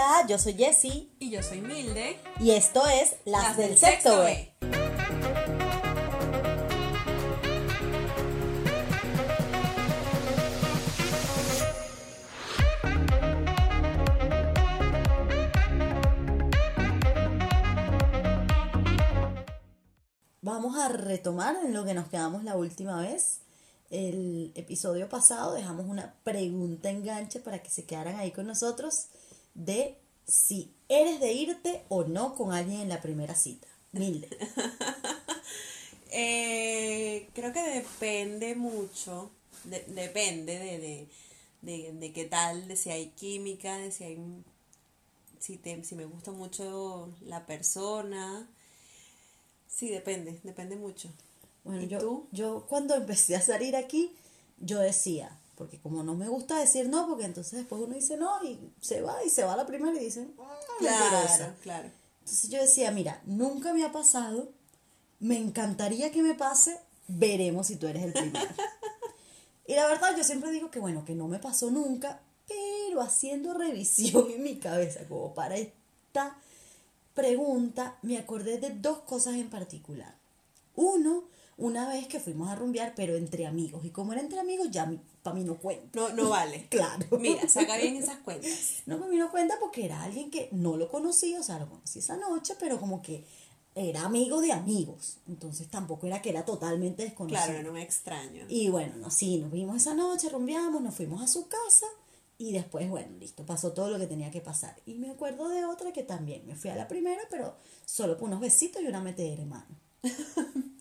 [0.00, 2.20] Hola, yo soy Jessie Y yo soy Milde.
[2.38, 4.52] y esto es Las, del, Sexto B.
[20.42, 23.40] Vamos a retomar en lo que nos quedamos la última vez.
[23.90, 29.08] El episodio pasado dejamos una pregunta enganche para que se quedaran ahí con nosotros
[29.58, 33.68] de si eres de irte o no con alguien en la primera cita.
[33.92, 34.28] Milde.
[36.10, 39.30] Eh, creo que depende mucho,
[39.64, 41.08] de- depende de, de,
[41.62, 44.18] de, de qué tal, de si hay química, de si hay,
[45.38, 48.48] si, te, si me gusta mucho la persona.
[49.68, 51.10] Sí, depende, depende mucho.
[51.64, 52.26] Bueno, ¿Y yo, tú?
[52.32, 54.12] yo cuando empecé a salir aquí,
[54.58, 58.42] yo decía, porque como no me gusta decir no, porque entonces después uno dice no
[58.44, 61.36] y se va y se va a la primera y dicen, "Mm, mentirosa".
[61.36, 61.90] Claro, claro.
[62.20, 64.50] Entonces yo decía, mira, nunca me ha pasado,
[65.18, 66.78] me encantaría que me pase,
[67.08, 68.48] veremos si tú eres el primero.
[69.66, 73.54] y la verdad yo siempre digo que bueno, que no me pasó nunca, pero haciendo
[73.54, 76.38] revisión en mi cabeza, como para esta
[77.14, 80.14] pregunta, me acordé de dos cosas en particular.
[80.76, 81.24] Uno,
[81.58, 84.90] una vez que fuimos a rumbear, pero entre amigos, y como era entre amigos, ya
[85.22, 85.86] para mí no cuenta.
[85.98, 86.66] No, no vale.
[86.70, 87.06] Claro.
[87.18, 88.50] Mira, saca bien esas cuentas.
[88.86, 91.98] No me vino cuenta porque era alguien que no lo conocía, o sea, lo conocí
[91.98, 93.24] esa noche, pero como que
[93.74, 95.18] era amigo de amigos.
[95.26, 97.44] Entonces tampoco era que era totalmente desconocido.
[97.44, 98.44] Claro, no me extraño.
[98.48, 101.86] Y bueno, no, sí, nos vimos esa noche, rumbeamos, nos fuimos a su casa
[102.38, 104.76] y después, bueno, listo, pasó todo lo que tenía que pasar.
[104.86, 108.28] Y me acuerdo de otra que también me fui a la primera, pero solo por
[108.28, 109.76] unos besitos y una metedera en mano.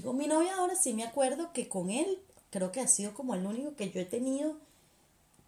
[0.00, 2.18] con mi novia ahora sí me acuerdo que con él
[2.50, 4.56] creo que ha sido como el único que yo he tenido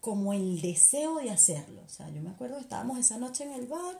[0.01, 1.81] como el deseo de hacerlo.
[1.85, 3.99] O sea, yo me acuerdo que estábamos esa noche en el bar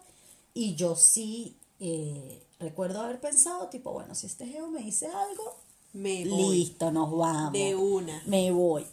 [0.54, 5.56] y yo sí eh, recuerdo haber pensado, tipo, bueno, si este geo me dice algo,
[5.94, 6.58] Me voy.
[6.60, 7.54] listo, nos vamos.
[7.54, 8.22] De una.
[8.26, 8.86] Me voy.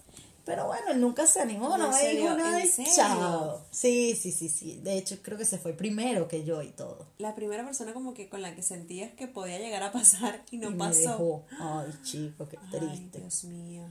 [0.46, 3.64] Pero bueno, él nunca se animó, no, ¿En me dijo nada ¿En y chao.
[3.72, 4.76] Sí, sí, sí, sí.
[4.80, 7.04] De hecho, creo que se fue primero que yo y todo.
[7.18, 10.58] La primera persona como que con la que sentías que podía llegar a pasar y
[10.58, 11.00] no y me pasó.
[11.00, 11.44] dejó.
[11.58, 13.18] Ay, chico, qué Ay, triste.
[13.18, 13.90] Dios mío.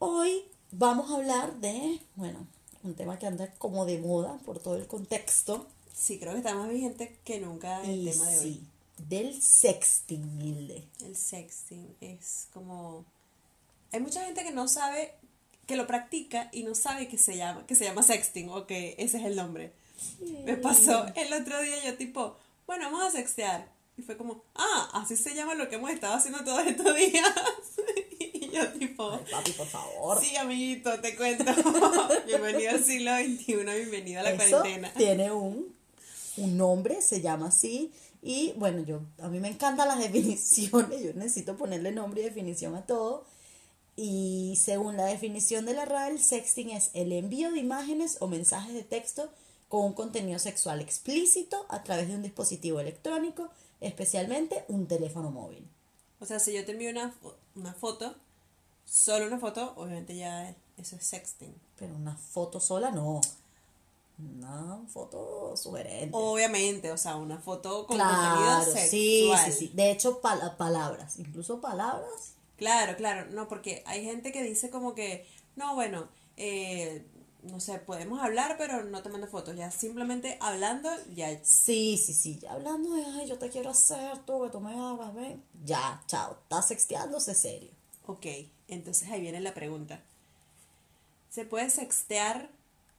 [0.00, 2.44] Hoy vamos a hablar de, bueno,
[2.82, 5.68] un tema que anda como de moda por todo el contexto.
[5.94, 8.68] Sí, creo que está más vigente que nunca el y tema de sí, hoy.
[9.08, 10.82] del sexting, Hilde.
[11.04, 13.04] El sexting es como...
[13.92, 15.14] Hay mucha gente que no sabe,
[15.66, 18.94] que lo practica y no sabe que se llama, que se llama sexting o que
[18.98, 19.72] ese es el nombre.
[20.44, 22.36] Me pasó el otro día yo tipo,
[22.66, 23.68] bueno, vamos a sextear.
[23.98, 27.32] Y fue como, ah, así se llama lo que hemos estado haciendo todos estos días.
[28.20, 30.20] y yo tipo, Ay, papi, por favor.
[30.22, 31.44] sí, amiguito, te cuento.
[32.26, 34.92] bienvenido al siglo XXI, bienvenido a la Eso cuarentena.
[34.92, 35.74] tiene un,
[36.36, 37.90] un nombre, se llama así.
[38.22, 42.74] Y bueno, yo a mí me encantan las definiciones, yo necesito ponerle nombre y definición
[42.74, 43.24] a todo.
[43.96, 48.26] Y según la definición de la RAE, el sexting es el envío de imágenes o
[48.28, 49.30] mensajes de texto
[49.68, 53.48] con un contenido sexual explícito a través de un dispositivo electrónico,
[53.80, 55.66] especialmente un teléfono móvil.
[56.20, 57.14] O sea, si yo te envío una,
[57.54, 58.14] una foto,
[58.84, 61.54] solo una foto, obviamente ya eso es sexting.
[61.78, 63.20] Pero una foto sola no.
[64.18, 66.10] Una foto sugerente.
[66.12, 69.52] Obviamente, o sea, una foto con claro, contenido sí, sexual.
[69.52, 69.72] sí, sí.
[69.74, 72.32] De hecho, pala- palabras, incluso palabras.
[72.56, 77.04] Claro, claro, no, porque hay gente que dice como que, no, bueno, eh,
[77.42, 79.56] no sé, podemos hablar, pero no te mando fotos.
[79.56, 81.38] Ya simplemente hablando, ya.
[81.44, 82.38] Sí, sí, sí.
[82.38, 85.42] ya Hablando de, ay, yo te quiero hacer, tú que tú me hagas, ven.
[85.64, 86.38] Ya, chao.
[86.42, 87.70] Estás sexteándose serio.
[88.06, 88.26] Ok,
[88.68, 90.00] entonces ahí viene la pregunta.
[91.30, 92.48] ¿Se puede sextear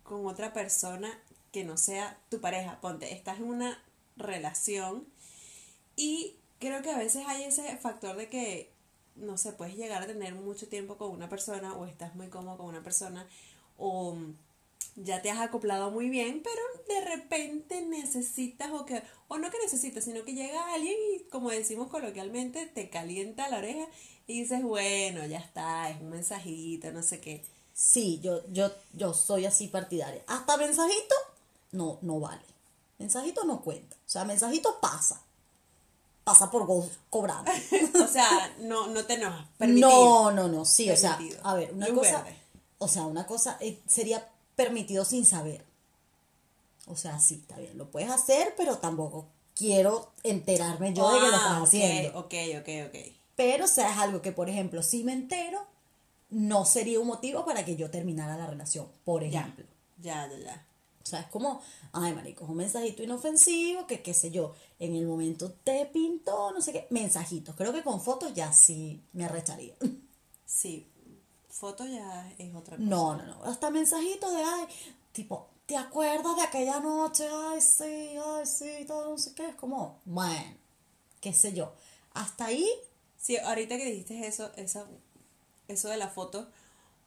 [0.04, 1.20] con otra persona
[1.52, 2.80] que no sea tu pareja?
[2.82, 3.82] Ponte, estás en una
[4.18, 5.08] relación
[5.96, 8.72] y creo que a veces hay ese factor de que,
[9.18, 12.58] no sé, puedes llegar a tener mucho tiempo con una persona o estás muy cómodo
[12.58, 13.28] con una persona
[13.78, 14.18] o
[14.96, 19.60] ya te has acoplado muy bien, pero de repente necesitas o que, o no que
[19.60, 23.88] necesitas, sino que llega alguien y como decimos coloquialmente, te calienta la oreja
[24.26, 27.46] y dices, bueno, ya está, es un mensajito, no sé qué.
[27.74, 30.24] Sí, yo, yo, yo soy así partidaria.
[30.26, 31.16] Hasta mensajito,
[31.72, 32.42] no, no vale.
[32.98, 33.96] Mensajito no cuenta.
[33.98, 35.22] O sea, mensajito pasa.
[36.28, 37.50] Pasa por go- cobrando.
[38.04, 39.48] O sea, no, no te enojas.
[39.58, 39.90] Permitido.
[39.90, 42.38] No, no, no, sí, o sea, a ver, una Luz cosa, verde.
[42.80, 44.28] o sea, una cosa eh, sería
[44.58, 45.64] permitido sin saber.
[46.88, 51.28] O sea, sí, está bien, lo puedes hacer, pero tampoco quiero enterarme yo de que
[51.28, 52.20] lo estás Ah, ok, haciendo.
[52.20, 52.96] Ok, ok, ok.
[53.38, 55.66] Pero, o sea, es algo que, por ejemplo, si me entero,
[56.30, 59.66] no sería un motivo para que yo terminara la relación, por ejemplo.
[60.02, 60.66] ya, ya, ya.
[61.10, 61.62] Sea, es como,
[61.94, 66.52] ay, marico, es un mensajito inofensivo, que qué sé yo, en el momento te pintó,
[66.52, 67.56] no sé qué, mensajitos.
[67.56, 69.76] Creo que con fotos ya sí me arrecharía.
[70.46, 70.88] Sí,
[71.50, 72.90] foto ya es otra cosa.
[72.90, 73.44] No, no, no.
[73.44, 74.66] Hasta mensajitos de, ay,
[75.12, 77.28] tipo, ¿te acuerdas de aquella noche?
[77.30, 79.50] Ay, sí, ay, sí, todo no sé qué.
[79.50, 80.56] Es como, bueno,
[81.20, 81.74] qué sé yo.
[82.14, 82.66] Hasta ahí,
[83.18, 84.88] Sí, ahorita que dijiste eso, esa,
[85.68, 86.48] eso de la foto,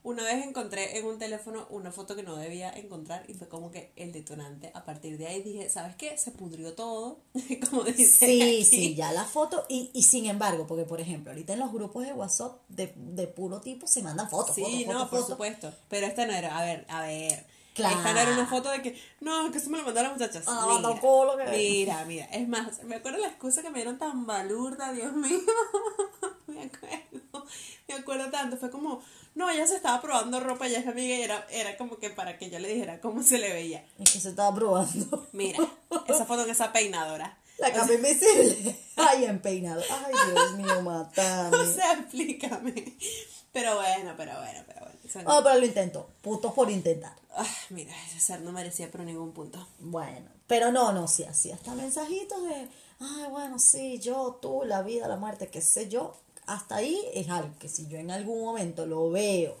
[0.03, 3.69] una vez encontré en un teléfono una foto que no debía encontrar y fue como
[3.71, 4.71] que el detonante.
[4.73, 6.17] A partir de ahí dije, ¿sabes qué?
[6.17, 7.19] Se pudrió todo,
[7.69, 8.63] como dice sí, aquí.
[8.63, 9.65] sí, ya la foto.
[9.69, 13.27] Y, y sin embargo, porque por ejemplo, ahorita en los grupos de WhatsApp de, de
[13.27, 14.55] puro tipo se mandan fotos.
[14.55, 15.29] Sí, fotos, no, fotos, por fotos.
[15.29, 15.73] supuesto.
[15.89, 17.45] Pero esta no era, a ver, a ver.
[17.73, 17.97] Claro.
[17.99, 20.43] Esta no era una foto de que, no, que se me lo mandaron muchachas.
[20.45, 22.25] Ah, mira, tampoco lo que- mira, mira.
[22.25, 25.39] Es más, me acuerdo la excusa que me dieron tan balurda, Dios mío.
[26.47, 27.45] me acuerdo.
[27.87, 28.57] Me acuerdo tanto.
[28.57, 29.01] Fue como,
[29.35, 32.37] no, ella se estaba probando ropa y esa amiga y era, era como que para
[32.37, 33.85] que yo le dijera cómo se le veía.
[33.99, 35.27] Es que se estaba probando.
[35.31, 35.59] Mira,
[36.07, 37.37] esa foto con esa peinadora.
[37.57, 38.75] La capa invisible.
[38.95, 39.81] Ay, empeinado.
[39.89, 41.57] Ay, Dios mío, matame.
[41.57, 42.97] O sea, explícame.
[43.51, 44.95] Pero bueno, pero bueno, pero bueno.
[45.11, 46.09] Son- Ah, pero lo intento.
[46.21, 47.13] Putos por intentar.
[47.35, 49.67] Ah, mira, ese ser no merecía por ningún punto.
[49.79, 52.67] Bueno, pero no, no, sí, así hasta mensajitos de,
[52.99, 56.15] ay, bueno, sí, yo, tú, la vida, la muerte, qué sé yo.
[56.51, 59.55] Hasta ahí es algo que si yo en algún momento lo veo,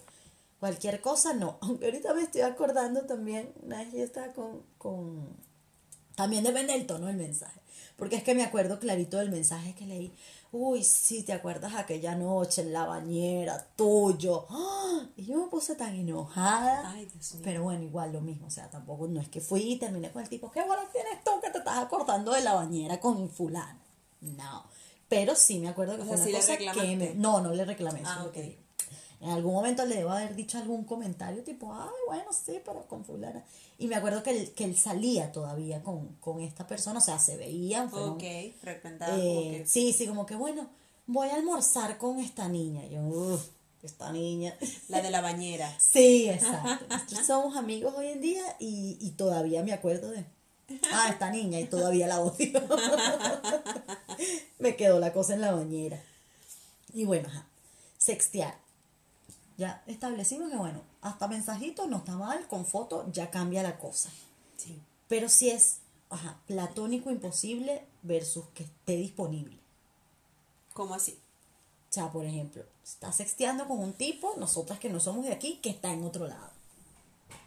[0.59, 1.57] cualquier cosa, no.
[1.61, 5.25] Aunque ahorita me estoy acordando también, una vez yo estaba con, con,
[6.15, 7.61] también depende del tono del mensaje.
[7.95, 10.11] Porque es que me acuerdo clarito del mensaje que leí.
[10.51, 14.47] Uy, sí, ¿te acuerdas aquella noche en la bañera, tuyo?
[14.49, 15.05] ¡Ah!
[15.15, 16.91] Y yo me puse tan enojada.
[16.91, 17.41] Ay, Dios mío.
[17.41, 18.47] Pero bueno, igual lo mismo.
[18.47, 21.23] O sea, tampoco no es que fui y terminé con el tipo, ¿qué bolas tienes
[21.23, 23.79] tú que te estás acordando de la bañera con fulano?
[24.19, 24.65] No.
[25.11, 27.13] Pero sí me acuerdo que O fue sea, una cosa que me...
[27.15, 28.01] No, no le reclamé.
[28.05, 28.25] Ah.
[29.19, 33.03] En algún momento le debo haber dicho algún comentario tipo, ay, bueno, sí, pero con
[33.03, 33.43] fulana.
[33.77, 37.19] Y me acuerdo que él, que él salía todavía con, con esta persona, o sea,
[37.19, 37.89] se veían.
[37.89, 38.23] fueron, Ok,
[38.61, 39.65] frecuentaba como eh.
[39.67, 40.69] Sí, sí, como que bueno,
[41.07, 42.87] voy a almorzar con esta niña.
[42.87, 43.49] Yo, uff,
[43.83, 44.57] esta niña.
[44.87, 45.75] La de la bañera.
[45.77, 46.85] Sí, exacto.
[46.89, 50.23] Nosotros somos amigos hoy en día y, y todavía me acuerdo de,
[50.93, 52.61] ah, esta niña y todavía la odio.
[54.59, 56.01] me quedó la cosa en la bañera.
[56.93, 57.45] Y bueno, ajá,
[57.97, 58.57] sextear.
[59.57, 64.09] Ya establecimos que bueno, hasta mensajitos no está mal, con foto ya cambia la cosa.
[64.57, 64.81] Sí.
[65.07, 65.79] Pero si es,
[66.09, 69.57] ajá, platónico imposible versus que esté disponible.
[70.73, 71.19] ¿Cómo así?
[71.89, 75.59] O sea, por ejemplo, estás sexteando con un tipo, nosotras que no somos de aquí,
[75.61, 76.49] que está en otro lado.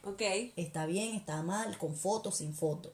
[0.04, 0.20] Ok.
[0.56, 2.92] Está bien, está mal, con foto, sin foto.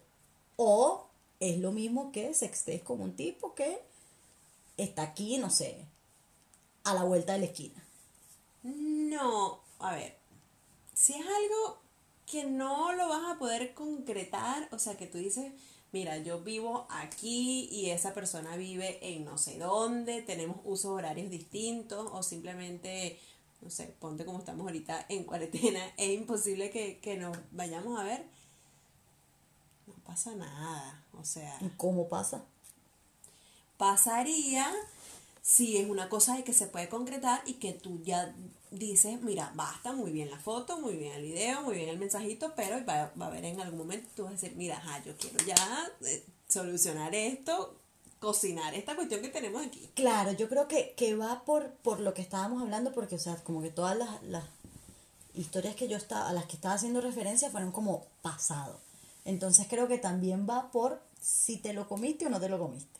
[0.62, 1.06] O
[1.40, 3.80] es lo mismo que sextees con un tipo que
[4.76, 5.86] está aquí, no sé,
[6.84, 7.82] a la vuelta de la esquina.
[8.62, 10.18] No, a ver.
[10.92, 11.78] Si es algo
[12.26, 15.50] que no lo vas a poder concretar, o sea, que tú dices,
[15.92, 21.30] mira, yo vivo aquí y esa persona vive en no sé dónde, tenemos usos horarios
[21.30, 23.18] distintos o simplemente,
[23.62, 28.04] no sé, ponte como estamos ahorita en cuarentena, es imposible que, que nos vayamos a
[28.04, 28.39] ver.
[30.10, 32.42] Pasa nada, o sea, ¿Y cómo pasa?
[33.76, 34.66] pasaría
[35.40, 38.34] si es una cosa de que se puede concretar y que tú ya
[38.72, 42.54] dices, mira, basta, muy bien la foto, muy bien el video, muy bien el mensajito,
[42.56, 45.16] pero va, va a haber en algún momento tú vas a decir, mira, ajá, yo
[45.16, 47.76] quiero ya eh, solucionar esto,
[48.18, 49.92] cocinar esta cuestión que tenemos aquí.
[49.94, 53.36] Claro, yo creo que, que va por, por lo que estábamos hablando, porque, o sea,
[53.44, 54.44] como que todas las, las
[55.34, 58.89] historias que yo estaba, a las que estaba haciendo referencia fueron como pasado.
[59.24, 62.98] Entonces creo que también va por si te lo comiste o no te lo comiste.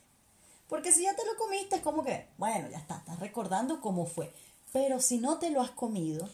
[0.69, 4.07] Porque si ya te lo comiste es como que, bueno, ya está, estás recordando cómo
[4.07, 4.33] fue.
[4.73, 6.29] Pero si no te lo has comido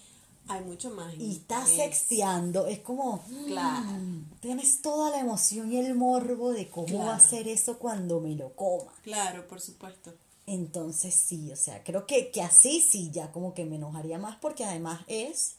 [0.48, 1.14] Hay mucho más.
[1.14, 1.96] y estás interés.
[1.96, 3.86] sexteando, es como, Claro.
[3.86, 8.20] mm, tienes toda la emoción y el morbo de cómo va a ser eso cuando
[8.20, 8.92] me lo coma.
[9.02, 10.12] Claro, por supuesto.
[10.46, 14.36] Entonces sí, o sea, creo que, que así sí, ya como que me enojaría más
[14.36, 15.56] porque además es,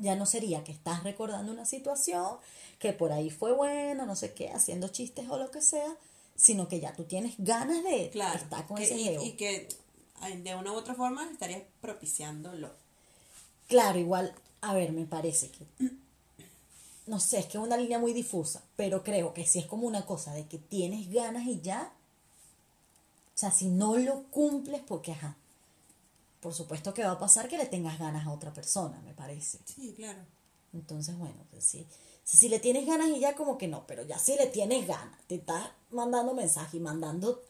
[0.00, 2.38] ya no sería que estás recordando una situación
[2.78, 5.96] que por ahí fue buena, no sé qué, haciendo chistes o lo que sea,
[6.34, 8.36] sino que ya tú tienes ganas de Claro.
[8.38, 9.22] estar con que- ese y, geo.
[9.22, 9.68] y que
[10.20, 12.70] ay, de una u otra forma estarías propiciándolo.
[13.68, 15.66] Claro, igual, a ver, me parece que,
[17.06, 19.86] no sé, es que es una línea muy difusa, pero creo que si es como
[19.86, 21.92] una cosa de que tienes ganas y ya,
[23.34, 25.36] o sea, si no lo cumples, porque, ajá,
[26.42, 29.60] por supuesto que va a pasar que le tengas ganas a otra persona, me parece.
[29.64, 30.18] Sí, claro.
[30.74, 31.86] Entonces, bueno, pues sí.
[32.24, 34.86] Si, si le tienes ganas y ya como que no, pero ya si le tienes
[34.86, 37.40] ganas, te estás mandando mensajes y mandando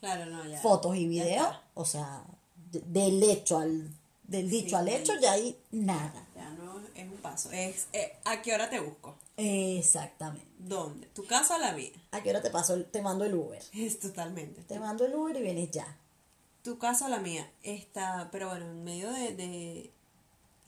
[0.00, 0.60] Claro, no, ya.
[0.60, 2.24] fotos y videos, o sea,
[2.72, 3.88] de- del hecho al,
[4.24, 6.26] del dicho Sí, al hecho ya hay nada.
[6.36, 7.50] Ya no es un paso.
[7.52, 9.16] Es, eh, ¿A qué hora te busco?
[9.36, 10.46] Exactamente.
[10.58, 11.06] ¿Dónde?
[11.08, 11.90] ¿Tu casa o la mía?
[12.12, 12.74] ¿A qué hora te paso?
[12.74, 13.62] el- te mando el Uber.
[13.74, 14.62] Es totalmente.
[14.62, 15.86] Te mando el Uber y vienes ya.
[16.68, 17.50] Tu casa o la mía.
[17.62, 19.34] Está, pero bueno, en medio de.
[19.34, 19.90] de...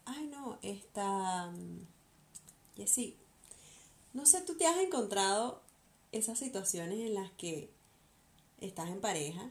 [0.07, 1.53] Ay, no, está.
[2.75, 3.19] Y sí.
[4.15, 5.61] No sé, tú te has encontrado
[6.11, 7.71] esas situaciones en las que
[8.63, 9.51] estás en pareja.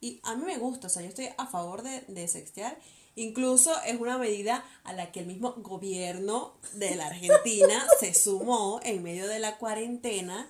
[0.00, 2.78] Y a mí me gusta, o sea, yo estoy a favor de, de sextear.
[3.16, 8.78] Incluso es una medida a la que el mismo gobierno de la Argentina se sumó
[8.84, 10.48] en medio de la cuarentena.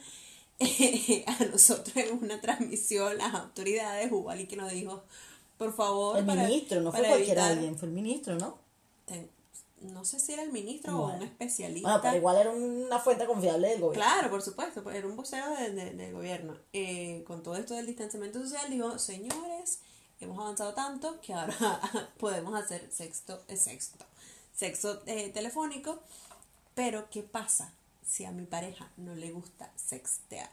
[1.26, 5.02] a nosotros en una transmisión, las autoridades, hubo alguien que nos dijo,
[5.60, 8.56] por favor, El para- ministro, no fue para cualquier evitar- alguien, fue el ministro, ¿no?
[9.04, 9.30] Ten-
[9.82, 11.86] no sé si era el ministro o un especialista.
[11.88, 14.02] Bueno, pero igual era una fuente confiable del gobierno.
[14.04, 16.56] Claro, por supuesto, pues, era un vocero de- de- del gobierno.
[16.72, 19.80] Eh, con todo esto del distanciamiento social, dijo, señores,
[20.18, 21.54] hemos avanzado tanto que ahora
[22.18, 24.04] podemos hacer sexto, eh, sexto,
[24.56, 25.98] sexo eh, telefónico.
[26.74, 27.70] Pero, ¿qué pasa
[28.06, 30.50] si a mi pareja no le gusta sextear?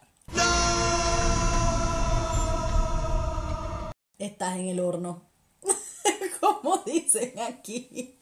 [4.19, 5.23] Estás en el horno.
[6.39, 8.15] Como dicen aquí.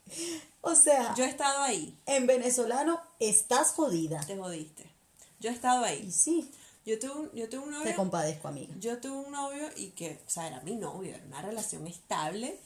[0.61, 4.19] O sea, Yo he estado ahí, en venezolano estás jodida.
[4.25, 4.85] te jodiste.
[5.39, 6.11] Yo he estado Y ahí.
[6.11, 6.49] sí,
[6.85, 7.95] Yo tuve un, yo tuve un te novio.
[7.95, 8.73] compadezco, amiga.
[8.79, 12.59] Yo tuve un novio y que, o sea, era mi novio, era una relación estable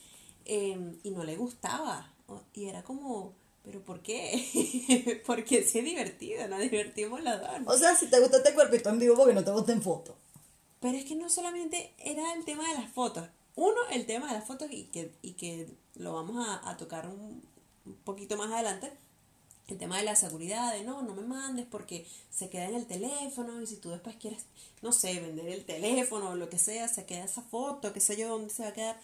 [0.46, 2.14] eh, y no le gustaba.
[2.54, 3.34] Y era como,
[3.64, 5.22] ¿pero por qué?
[5.26, 7.50] Porque sí es divertido, nos divertimos los dos.
[7.66, 10.16] O sea, si te gusta este cuerpito en vivo porque no te gusta en foto.
[10.80, 13.28] Pero es que no solamente era el tema de las fotos.
[13.56, 17.44] Uno, el tema de las fotos y que, y que lo vamos a, tocar un,
[17.86, 18.92] un poquito más adelante.
[19.68, 22.88] El tema de la seguridad, de no, no me mandes porque se queda en el
[22.88, 24.46] teléfono y si tú después quieres,
[24.82, 28.18] no sé, vender el teléfono o lo que sea, se queda esa foto, qué sé
[28.18, 29.00] yo, dónde se va a quedar.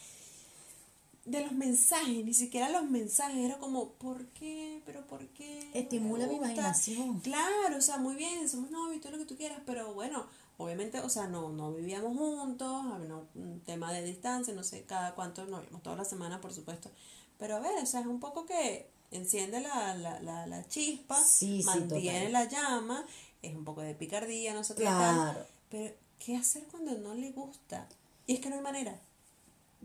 [1.26, 4.82] De los mensajes, ni siquiera los mensajes, era como, ¿por qué?
[4.86, 5.55] ¿Pero por qué?
[5.80, 7.20] Estimula mi imaginación.
[7.20, 10.26] Claro, o sea, muy bien, somos novios, todo lo que tú quieras, pero bueno,
[10.58, 15.16] obviamente, o sea, no, no vivíamos juntos, había un tema de distancia, no sé cada
[15.16, 16.90] cuánto, no vimos toda la semana, por supuesto,
[17.38, 21.22] pero a ver, o sea, es un poco que enciende la, la, la, la chispa,
[21.22, 23.06] Sí, mantiene la llama,
[23.42, 25.34] es un poco de picardía, no sé qué Claro.
[25.34, 27.88] tal, pero ¿qué hacer cuando no le gusta?
[28.28, 29.00] Y es que no hay manera.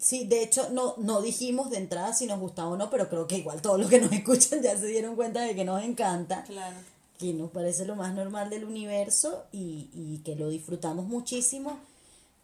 [0.00, 3.26] Sí, de hecho, no, no dijimos de entrada si nos gustaba o no, pero creo
[3.26, 6.42] que igual todos los que nos escuchan ya se dieron cuenta de que nos encanta,
[6.44, 6.76] Claro.
[7.18, 11.78] que nos parece lo más normal del universo y, y que lo disfrutamos muchísimo.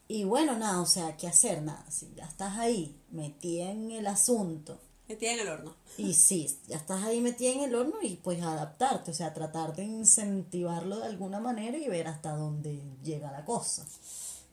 [0.07, 1.61] Y bueno, nada, o sea, ¿qué hacer?
[1.63, 4.77] Nada, si ya estás ahí metida en el asunto
[5.09, 5.73] Metida en el horno.
[5.97, 9.75] y sí, ya estás ahí metida en el horno y pues adaptarte, o sea, tratar
[9.75, 13.85] de incentivarlo de alguna manera y ver hasta dónde llega la cosa.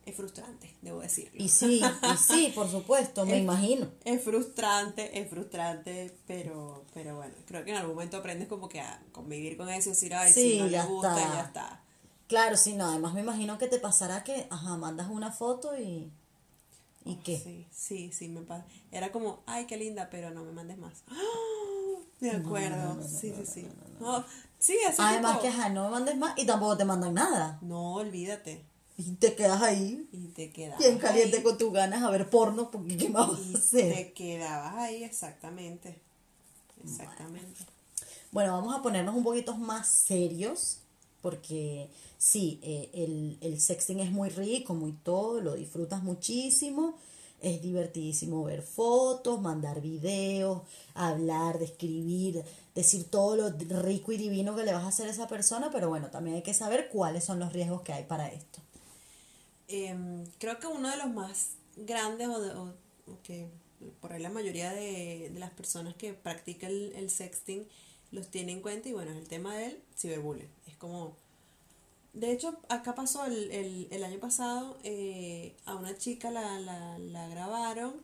[0.06, 1.42] Es frustrante, debo decirlo.
[1.42, 3.90] Y sí, y sí, por supuesto, me Es- imagino.
[4.04, 8.80] Es frustrante, es frustrante, pero, pero bueno, creo que en algún momento aprendes como que
[8.80, 11.34] a convivir con eso decir, ay, Sí, si no le gusta, está.
[11.34, 11.80] ya está.
[12.28, 16.10] Claro, sí, no, además me imagino que te pasará que, ajá, mandas una foto y...
[17.06, 17.38] ¿Y qué?
[17.38, 18.64] Sí, sí, sí, me pasa.
[18.90, 21.02] Era como, ay, qué linda, pero no me mandes más.
[22.20, 23.68] De acuerdo, sí, sí, sí.
[24.58, 27.58] Sí, así Además tipo, que, ajá, no me mandes más y tampoco te mandan nada.
[27.60, 28.64] No, olvídate.
[28.96, 31.42] Y te quedas ahí, Y te quedabas bien caliente ahí.
[31.42, 33.94] con tus ganas a ver porno, porque ¿qué más vas a hacer?
[33.94, 36.00] te quedabas ahí, exactamente.
[36.84, 37.64] Exactamente.
[38.32, 40.78] Bueno, vamos a ponernos un poquito más serios,
[41.22, 46.96] porque sí, eh, el, el sexting es muy rico, muy todo, lo disfrutas muchísimo,
[47.40, 50.62] es divertidísimo ver fotos, mandar videos,
[50.94, 53.50] hablar, describir, decir todo lo
[53.82, 56.42] rico y divino que le vas a hacer a esa persona, pero bueno, también hay
[56.42, 58.60] que saber cuáles son los riesgos que hay para esto.
[59.68, 62.74] Em, creo que uno de los más grandes o, de- o-
[63.22, 63.48] que
[64.00, 67.66] por ahí la mayoría de, de las personas que practican el, el sexting
[68.12, 70.48] los tiene en cuenta y bueno, es el tema del ciberbullying.
[70.66, 71.16] Es como...
[72.12, 76.96] De hecho, acá pasó el, el, el año pasado, eh, a una chica la, la,
[76.98, 77.94] la grabaron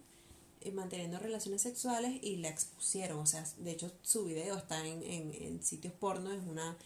[0.62, 3.20] eh, manteniendo relaciones sexuales y la expusieron.
[3.20, 6.32] O sea, de hecho su video está en, en, en sitios porno.
[6.32, 6.76] Es una,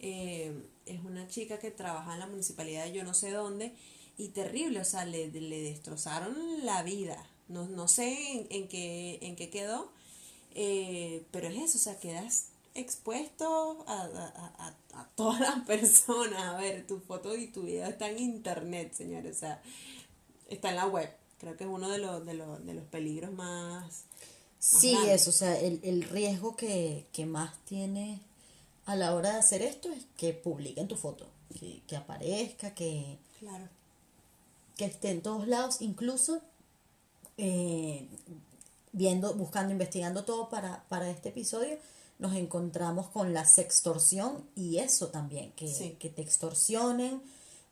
[0.00, 0.52] eh,
[0.86, 3.74] es una chica que trabaja en la municipalidad de yo no sé dónde
[4.16, 4.80] y terrible.
[4.80, 7.24] O sea, le, le destrozaron la vida.
[7.48, 9.90] No, no sé en, en, qué, en qué quedó,
[10.54, 11.78] eh, pero es eso.
[11.78, 16.42] O sea, quedas expuesto a, a, a, a todas las personas.
[16.42, 19.36] A ver, tu foto y tu video está en internet, señores.
[19.36, 19.62] O sea,
[20.48, 21.10] está en la web.
[21.38, 24.04] Creo que es uno de los, de los, de los peligros más...
[24.60, 25.14] Sí, grande.
[25.14, 28.20] eso, o sea, el, el riesgo que, que más tiene
[28.86, 31.26] a la hora de hacer esto es que publiquen tu foto,
[31.58, 33.68] que, que aparezca, que, Claro.
[34.76, 36.40] Que esté en todos lados, incluso
[37.38, 38.08] eh,
[38.92, 41.78] viendo, buscando, investigando todo para, para este episodio,
[42.18, 45.96] nos encontramos con la sextorsión y eso también, que, Sí.
[45.98, 47.22] que te extorsionen.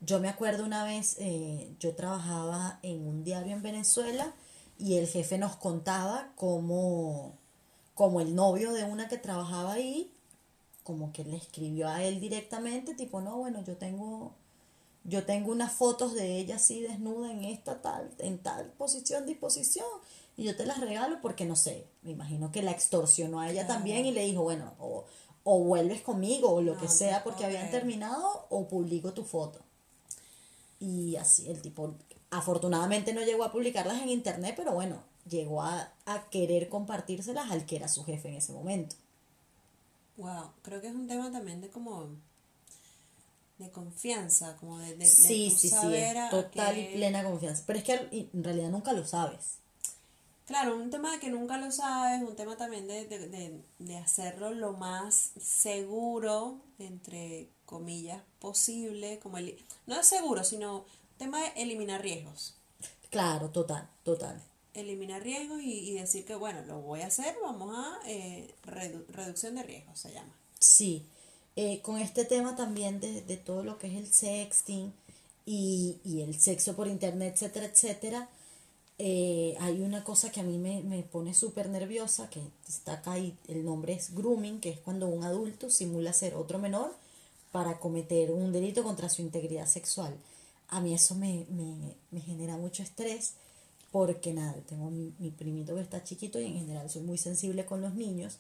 [0.01, 4.35] Yo me acuerdo una vez, eh, yo trabajaba en un diario en Venezuela
[4.79, 7.35] y el jefe nos contaba cómo,
[7.95, 10.11] como el novio de una que trabajaba ahí,
[10.85, 14.33] como que le escribió a él directamente, tipo, no, bueno, yo tengo,
[15.05, 19.87] yo tengo unas fotos de ella así desnuda en esta tal, en tal posición, disposición,
[20.37, 23.67] y yo te las regalo porque no sé, me imagino que la extorsionó a ella
[23.67, 23.75] Claro.
[23.75, 25.05] también y le dijo, bueno, o,
[25.45, 29.61] o vuelves conmigo o lo No, que sea porque habían terminado o publico tu foto.
[30.79, 31.95] Y así el tipo,
[32.31, 37.67] afortunadamente no llegó a publicarlas en internet, pero bueno, llegó a, a querer compartírselas al
[37.67, 38.97] que era su jefe en ese momento.
[40.17, 42.07] Wow, creo que es un tema también de como
[43.61, 47.63] de confianza, como de, de, de Sí, sí, sí, es total y plena confianza.
[47.67, 49.59] Pero es que en realidad nunca lo sabes.
[50.47, 54.51] Claro, un tema de que nunca lo sabes, un tema también de, de, de, hacerlo
[54.51, 60.87] lo más seguro, entre comillas, posible, como el, no es seguro, sino
[61.19, 62.57] tema de eliminar riesgos.
[63.11, 64.43] Claro, total, total.
[64.75, 69.07] Eliminar riesgos y, y decir que, bueno, lo voy a hacer, vamos a eh, redu-
[69.09, 70.33] reducción de riesgos, se llama.
[70.59, 71.07] Sí,
[71.63, 74.95] eh, con este tema también de, de todo lo que es el sexting
[75.45, 78.31] y, y el sexo por internet, etcétera, etcétera,
[78.97, 83.19] eh, hay una cosa que a mí me, me pone súper nerviosa, que está acá
[83.19, 86.95] y el nombre es grooming, que es cuando un adulto simula ser otro menor
[87.53, 90.17] para cometer un delito contra su integridad sexual.
[90.69, 93.35] A mí eso me, me, me genera mucho estrés
[93.93, 97.67] porque nada, tengo mi, mi primito que está chiquito y en general soy muy sensible
[97.67, 98.39] con los niños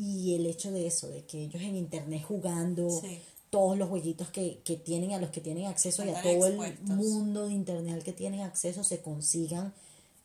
[0.00, 3.18] y el hecho de eso, de que ellos en internet jugando Sí.
[3.50, 6.78] todos los jueguitos que, que tienen, a los que tienen acceso y a todo el
[6.82, 9.72] mundo de internet al que tienen acceso se consigan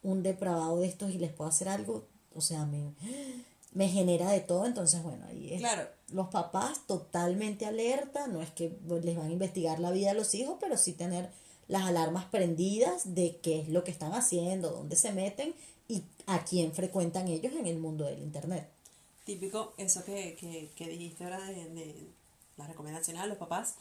[0.03, 2.94] un depravado de estos y les puedo hacer algo, o sea, me,
[3.74, 5.88] me genera de todo, entonces bueno, ahí es Claro.
[6.12, 10.36] los papás totalmente alerta, no es que les van a investigar la vida a los
[10.36, 11.30] hijos, pero sí tener
[11.69, 15.56] las alarmas prendidas de qué es lo que están haciendo, dónde se meten
[15.88, 18.67] y a quién frecuentan ellos en el mundo del internet.
[19.25, 21.95] Típico, eso que, que, que dijiste ahora de, de
[22.57, 23.75] las recomendaciones a los papás.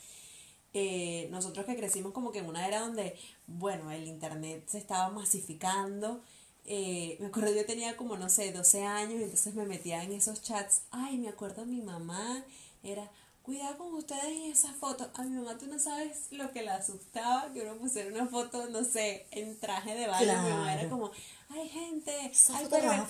[0.75, 5.09] Eh, nosotros que crecimos como que en una era donde, bueno, el internet se estaba
[5.11, 6.23] masificando.
[6.65, 10.13] eh, me acuerdo yo tenía como, no sé, 12 años y entonces me metía en
[10.13, 10.83] esos chats.
[10.93, 12.45] Ay, me acuerdo mi mamá
[12.85, 13.11] era,
[13.43, 15.09] cuidado con ustedes y esas fotos.
[15.15, 18.69] A mi mamá tú no sabes lo que la asustaba que uno pusiera una foto,
[18.71, 20.21] no sé, en traje de baño.
[20.45, 20.89] Mi mamá era Claro.
[20.91, 21.11] como,
[21.51, 23.05] ay gente, Esa ay, foto la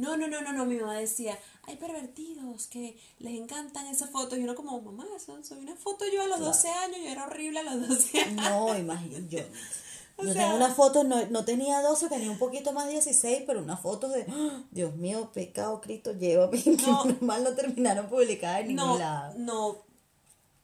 [0.00, 4.38] no, no, no, no, no, mi mamá decía, hay pervertidos que les encantan esas fotos.
[4.38, 6.52] Y uno como, mamá, eso, soy una foto yo a los Claro.
[6.52, 8.44] 12 años, yo era horrible a los 12 años.
[8.50, 9.40] No, imagino, yo,
[10.16, 13.44] O yo sea- tengo una foto, no, no tenía 12, tenía un poquito más 16,
[13.46, 14.62] pero una foto de, ¡ah!
[14.70, 17.04] Dios mío, pecado, Cristo, llévame, que No.
[17.04, 19.34] normal no terminaron publicadas en ningún No, lado.
[19.38, 19.76] no,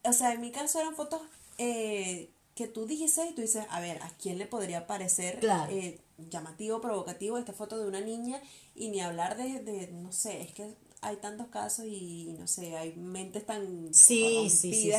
[0.05, 1.21] o sea, en mi caso eran fotos
[1.59, 5.73] eh, que tú dices y tú dices, a ver, ¿a quién le podría parecer Claro.
[5.73, 8.41] eh, llamativo, provocativo esta foto de una niña?
[8.77, 12.77] Y ni hablar de, de, no sé, es que hay tantos casos y no sé,
[12.77, 14.49] hay mentes tan Sí,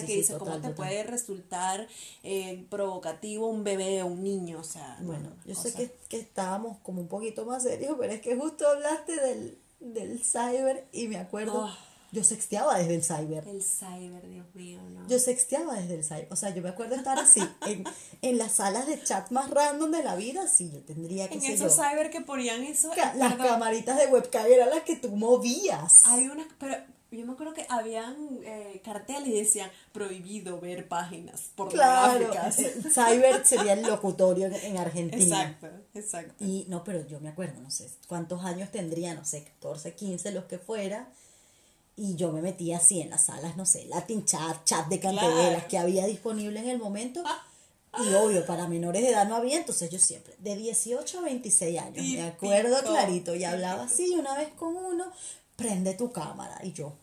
[0.06, 0.76] que dicen, ¿cómo te total.
[0.76, 1.88] puede resultar
[2.24, 4.60] eh, provocativo un bebé o un niño?
[4.60, 7.96] O sea, no, Bueno, no, yo sé que, que estábamos como un poquito más serios,
[8.00, 11.78] pero es que justo hablaste del, del cyber y me acuerdo, Ah.
[12.12, 13.48] Yo sexteaba desde el cyber.
[13.48, 15.08] El cyber, Dios mío, no.
[15.08, 16.28] Yo sexteaba desde el cyber.
[16.32, 17.84] O sea, yo me acuerdo estar así, en,
[18.22, 21.42] en las salas de chat más random de la vida, sí, yo tendría que en
[21.42, 24.84] sé esos yo, cyber que ponían eso, ca- las perdón, camaritas de webcam eran las
[24.84, 26.06] que tú movías.
[26.06, 26.76] Hay unas, pero
[27.10, 32.60] yo me acuerdo que habían eh, carteles y decían prohibido ver páginas Claro, pornográficas.
[32.60, 35.42] el cyber sería el locutorio en- en Argentina.
[35.44, 36.44] Exacto, exacto.
[36.44, 40.32] Y no, pero yo me acuerdo, no sé cuántos años tendría, no sé, 14, 15,
[40.32, 41.08] los que fuera.
[42.00, 45.34] Y yo me metía así en las salas, no sé, Latin Chat, chat de canteras
[45.34, 45.68] Claro.
[45.68, 47.24] que había disponible en el momento.
[48.00, 51.80] Y obvio, para menores de edad no había, entonces yo siempre, de 18 a 26
[51.80, 55.12] años, me acuerdo clarito, y hablaba así una vez con uno,
[55.56, 56.60] prende tu cámara.
[56.64, 56.94] Y yo,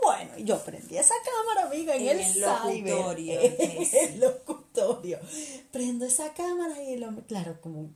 [0.00, 5.18] bueno, y yo prendí esa cámara, amiga, en, En el, el locutorio, en el locutorio.
[5.72, 7.88] Prendo esa cámara y el hombre, claro, como,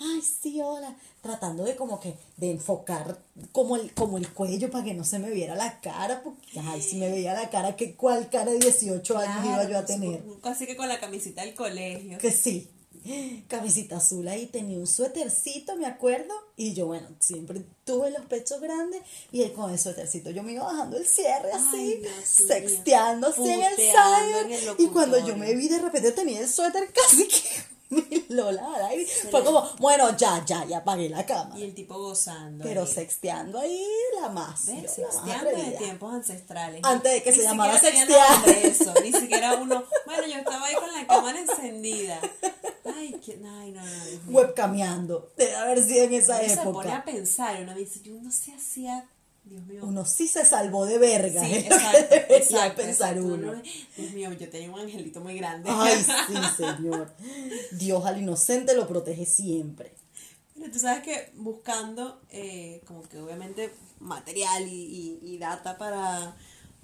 [0.00, 3.18] ay, sí, hola, tratando de como que, de enfocar
[3.52, 6.82] como el, como el cuello para que no se me viera la cara, porque, ay,
[6.82, 10.22] si me veía la cara, que cuál cara de 18 años iba yo a tener.
[10.42, 12.18] Casi que con la camisita del colegio.
[12.18, 12.70] Que sí.
[13.48, 16.32] Camisita azul ahí, tenía un suétercito, me acuerdo.
[16.56, 19.02] Y yo, bueno, siempre tuve los pechos grandes.
[19.30, 22.46] Y él con el suétercito, yo me iba bajando el cierre así, así
[23.44, 27.73] en el el y cuando yo me vi, de repente tenía el suéter casi que
[28.30, 31.58] Lola Araidi fue como, bueno, ya, ya, ya apagué la cámara.
[31.58, 32.64] Y el tipo gozando.
[32.64, 32.86] Pero ahí.
[32.92, 33.86] sexteando ahí
[34.20, 34.66] la más.
[34.66, 34.96] ¿Ves?
[34.96, 36.80] yo, la más Sexteando de tiempos ancestrales.
[36.82, 38.48] Antes de que Ni se llamara sextear.
[38.62, 38.92] eso.
[39.02, 39.84] Ni siquiera uno.
[40.06, 42.20] Bueno, yo estaba ahí con la cámara encendida.
[42.96, 43.82] Ay, que, ay no, no.
[43.82, 44.20] Mío.
[44.28, 45.32] Webcameando.
[45.36, 47.04] Debe haber sido en esa Uno se pone a época.
[47.04, 49.08] pensar, uno dice, yo no se hacía.
[49.44, 49.80] Dios mío.
[49.84, 51.44] Uno sí se salvó de verga.
[51.44, 53.34] Sí, es lo que exacto, pensar exacto.
[53.34, 53.62] uno.
[53.96, 55.68] Dios mío, yo tenía un angelito muy grande.
[55.72, 57.12] Ay, sí, señor.
[57.72, 59.92] Dios al inocente lo protege siempre.
[60.56, 66.36] Mira, tú sabes que buscando, eh, como que obviamente material y, y- y data para,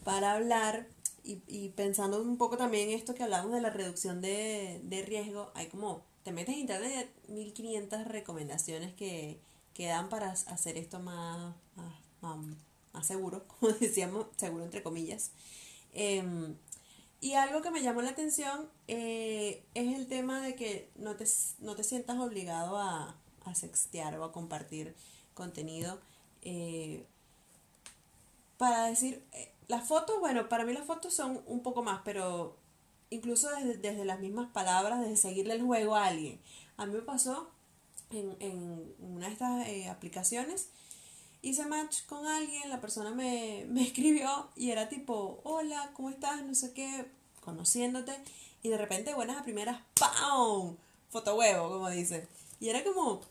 [0.05, 0.87] para hablar
[1.23, 5.03] y, y pensando un poco también en esto que hablamos de la reducción de, de
[5.03, 9.39] riesgo, hay como, te metes en internet, 1500 recomendaciones que,
[9.73, 12.39] que dan para hacer esto más, más, más,
[12.93, 15.31] más seguro, como decíamos, seguro entre comillas.
[15.93, 16.57] Em,
[17.21, 21.27] y algo que me llamó la atención eh, es el tema de que no te,
[21.61, 24.95] no te sientas obligado a, a sextear o a compartir
[25.35, 26.01] contenido.
[26.43, 27.07] eh,
[28.57, 32.57] para decir, eh, las fotos, bueno, para mí las fotos son un poco más, pero
[33.11, 36.41] incluso desde, desde las mismas palabras, desde seguirle el juego a alguien.
[36.77, 37.51] A mí me pasó
[38.11, 40.69] en, en una de estas aplicaciones
[41.43, 46.43] hice match con alguien, la persona me, me escribió y era tipo, hola, ¿cómo estás?
[46.45, 47.07] No sé qué,
[47.41, 48.13] conociéndote.
[48.63, 50.77] Y de repente, buenas a primeras, ¡pam!
[51.09, 52.29] Foto huevo, como dice.
[52.61, 53.23] Y era como,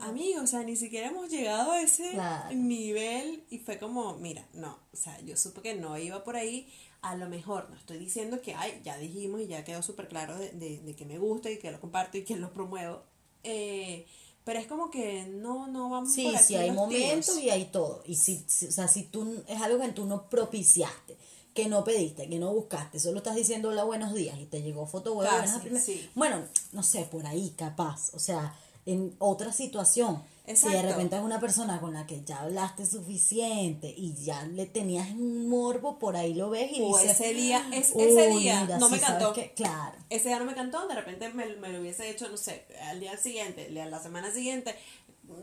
[0.00, 2.54] amigo, o sea, ni siquiera hemos llegado a ese Claro.
[2.54, 3.44] nivel.
[3.50, 6.70] Y fue como, mira, no, o sea, yo supe que no iba por ahí.
[7.00, 10.36] A lo mejor, no estoy diciendo que, ay, ya dijimos y ya quedó súper claro
[10.36, 13.02] de, de, de que me gusta y que lo comparto y que lo promuevo.
[13.44, 14.06] Eh,
[14.48, 17.50] pero es como que no, no vamos Sí, por aquí sí hay los momentos y
[17.50, 18.02] hay todo.
[18.06, 21.18] Y si, si- o sea, si tú es algo que tú no propiciaste,
[21.52, 24.86] que no pediste, que no buscaste, solo estás diciendo hola, buenos días y te llegó
[24.86, 26.08] foto buenas sí.
[26.14, 28.14] Bueno, no sé, por ahí capaz.
[28.14, 30.22] O sea, en otra situación.
[30.56, 34.66] Si de repente es una persona con la que ya hablaste suficiente y ya le
[34.66, 38.28] tenías un morbo, por ahí lo ves y O dices, ese día, es, "Uy, ese
[38.28, 39.40] día mira, no me ¿sabes cantó.
[39.54, 39.96] Claro.
[40.10, 43.00] Ese día no me cantó, de repente me, me lo hubiese hecho, no sé, al
[43.00, 44.74] día siguiente, la la semana siguiente,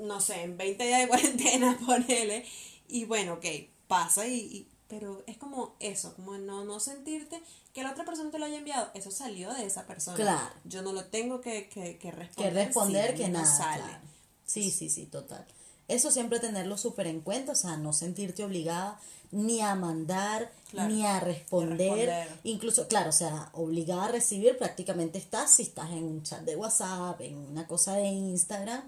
[0.01, 2.45] no sé, en 20 días de cuarentena, ponele.
[2.87, 3.45] Y bueno, ok,
[3.87, 7.41] pasa y, y- pero es como eso, como no, no sentirte
[7.73, 10.15] que la otra persona te lo haya enviado, eso salió de esa persona.
[10.15, 10.53] Claro.
[10.63, 12.53] Yo no lo tengo que, que, que que responder.
[12.53, 13.57] responder si que no nada.
[13.57, 13.83] sale.
[13.83, 14.14] claro.
[14.45, 15.45] Sí, sí, sí, total.
[15.87, 18.99] Eso siempre tenerlo súper en cuenta, o sea, no sentirte obligada
[19.31, 21.77] ni a mandar, Claro, ni a responder.
[21.77, 22.27] responder.
[22.43, 26.55] Incluso, claro, o sea, obligada a recibir prácticamente estás si estás en un chat de
[26.55, 28.79] WhatsApp, en una cosa de Instagram.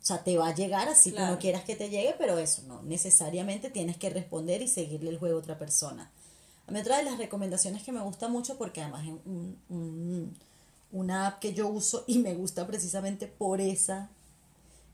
[0.00, 1.34] O sea, te va a llegar así tú Claro.
[1.34, 5.18] no quieras que te llegue, pero eso no, necesariamente tienes que responder y seguirle el
[5.18, 6.10] juego a otra persona.
[6.66, 10.36] A mí otra de las recomendaciones que me gusta mucho, porque además es un- un-
[10.92, 14.08] una app que yo uso y me gusta precisamente por esa,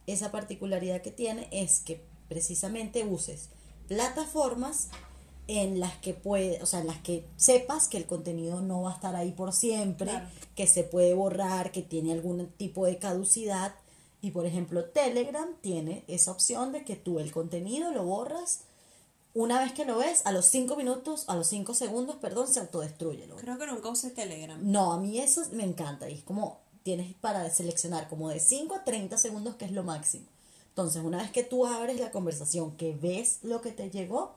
[0.07, 3.49] esa particularidad que tiene, es que precisamente uses
[3.87, 4.89] plataformas
[5.47, 8.91] en las que puede, o sea, en las que sepas que el contenido no va
[8.91, 10.27] a estar ahí por siempre, Claro.
[10.55, 13.75] que se puede borrar, que tiene algún tipo de caducidad.
[14.21, 18.61] Y por ejemplo, Telegram tiene esa opción de que tú el contenido lo borras
[19.35, 22.61] una vez que lo ves, a los 5 minutos, a los 5 segundos, perdón, se
[22.61, 23.27] autodestruye.
[23.37, 24.57] Creo que nunca usé Telegram.
[24.63, 26.09] No, a mí eso me encanta.
[26.09, 29.83] Y es como, tienes para seleccionar como de 5 a 30 segundos, que es lo
[29.83, 30.25] máximo.
[30.69, 34.35] Entonces, una vez que tú abres la conversación, que ves lo que te llegó,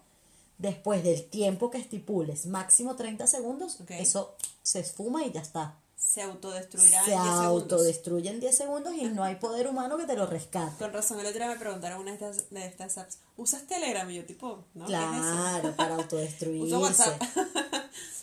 [0.56, 5.76] después del tiempo que estipules, máximo 30 segundos, eso se esfuma y ya está.
[5.94, 7.62] Se autodestruirá Se en 10 segundos.
[7.62, 10.76] autodestruye en 10 segundos y no hay poder humano que te lo rescate.
[10.78, 14.08] Con razón, el otro día me preguntaron una de estas, de estas apps, ¿usas Telegram?
[14.08, 14.86] Y yo tipo, ¿no?
[14.86, 15.10] ¿qué es eso?
[15.10, 16.66] Claro, para autodestruirse.
[16.66, 17.22] Uso WhatsApp.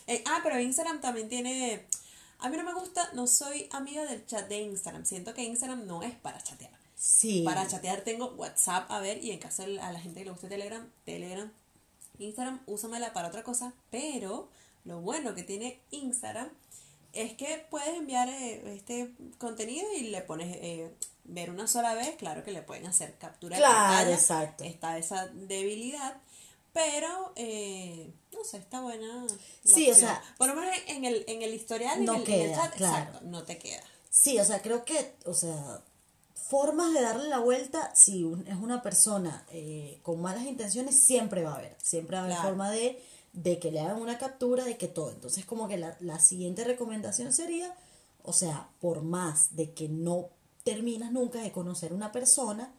[0.08, 1.88] Eh, ah, pero Instagram también tiene...
[2.46, 5.04] A mí no me gusta, no soy amiga del chat de Instagram.
[5.04, 6.72] Siento que Instagram no es para chatear.
[6.96, 7.42] Sí.
[7.44, 10.32] Para chatear tengo WhatsApp, a ver, y en caso de a la gente que le
[10.32, 11.52] guste Telegram, Telegram.
[12.20, 14.48] Instagram, úsamela para otra cosa, pero
[14.84, 16.48] lo bueno que tiene Instagram
[17.14, 22.16] es que puedes enviar eh, este contenido y le pones eh, ver una sola vez,
[22.16, 24.64] claro que le pueden hacer captura de Claro, pantalla, exacto.
[24.66, 26.22] está esa debilidad,
[26.76, 29.26] pero eh, no sé, está buena.
[29.64, 32.42] Sí, o sea, por lo menos en, el, en el historial, no en, el, en
[32.42, 33.04] el queda, chat, claro.
[33.06, 33.82] exacto, no te queda.
[34.10, 35.82] Sí, o sea, creo que, o sea,
[36.36, 41.44] formas de darle la vuelta, si un- es una persona eh, con malas intenciones, siempre
[41.44, 42.50] va a haber, siempre va a haber Claro.
[42.50, 45.12] forma de, de que le hagan una captura, de que todo.
[45.12, 47.74] Entonces, como que la, la siguiente recomendación sería,
[48.22, 50.28] o sea, por más de que no
[50.66, 52.74] terminas nunca de conocer una persona,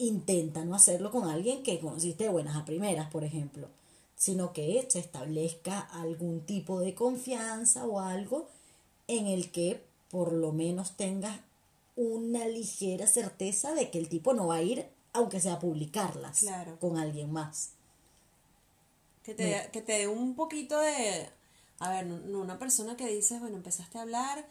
[0.00, 3.68] intenta no hacerlo con alguien que conociste de buenas a primeras, por ejemplo,
[4.16, 8.48] sino que se establezca algún tipo de confianza o algo
[9.08, 11.38] en el que por lo menos tengas
[11.96, 16.40] una ligera certeza de que el tipo no va a ir, aunque sea a publicarlas
[16.40, 16.78] Claro.
[16.80, 17.70] con alguien más.
[19.22, 21.28] Que te, que te dé un poquito de...
[21.78, 24.46] A ver, no- no una persona que dices, bueno, empezaste a hablar,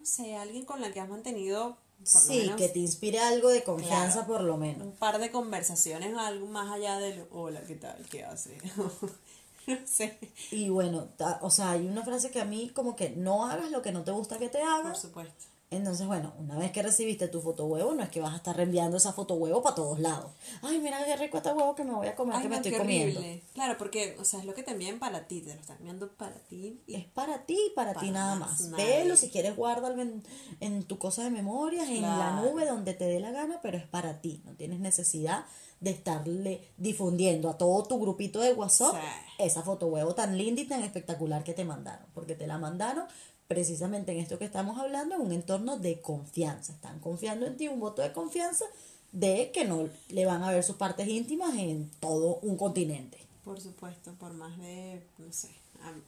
[0.00, 3.62] no sé, alguien con la que has mantenido Sí, menos que te inspire algo de
[3.64, 4.26] confianza Claro.
[4.28, 4.82] por lo menos.
[4.86, 7.96] un par de conversaciones, algo más allá del hola, ¿qué tal?
[8.10, 8.58] ¿Qué hace?
[9.66, 10.18] no sé,
[10.50, 13.70] Y bueno, ta- o sea, hay una frase que a mí como que no hagas
[13.70, 15.00] lo que no te gusta que te por hagas.
[15.00, 15.44] supuesto.
[15.76, 18.56] Entonces, bueno, una vez que recibiste tu foto huevo, no es que vas a estar
[18.56, 20.32] reenviando esa foto huevo para todos lados.
[20.62, 22.72] Ay, mira qué rico este huevo que me voy a comer, Ay, que me estoy
[22.72, 23.20] qué comiendo.
[23.20, 23.42] horrible.
[23.54, 26.08] Claro, porque, o sea, es lo que te envían para ti, te lo están enviando
[26.12, 26.80] para ti.
[26.86, 28.70] Y Es para ti y para, ti Para nada más más.
[28.76, 30.22] Velo, si quieres, guárdalo en,
[30.60, 33.86] en tu cosa de memorias, en la nube, donde te dé la gana, pero es
[33.86, 34.42] para ti.
[34.44, 35.44] No tienes necesidad
[35.80, 39.42] de estarle difundiendo a todo tu grupito de WhatsApp Sí.
[39.44, 42.06] esa foto huevo tan linda y tan espectacular que te mandaron.
[42.14, 43.04] Porque te la mandaron
[43.48, 46.72] precisamente en esto que estamos hablando, en un entorno de confianza.
[46.72, 48.64] Están confiando en ti, un voto de confianza
[49.12, 53.18] de que no le van a ver sus partes íntimas en todo un continente.
[53.44, 55.50] por supuesto, por más de, no sé,
[55.82, 56.02] am-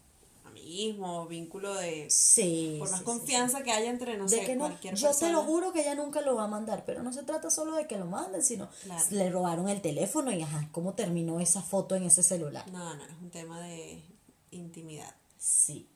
[0.46, 2.06] amiguismo, vínculo de...
[2.08, 2.76] Sí.
[2.78, 3.18] Por más sí, sí, sí.
[3.18, 5.28] confianza que haya entre, no de sé, que no, cualquier yo persona.
[5.28, 7.74] te lo juro que ella nunca lo va a mandar, pero no se trata solo
[7.76, 9.04] de que lo manden, sino Claro.
[9.10, 12.64] le robaron el teléfono y ajá, cómo terminó esa foto en ese celular.
[12.72, 14.02] No, no, es un tema de
[14.50, 15.14] intimidad.
[15.38, 15.86] Sí.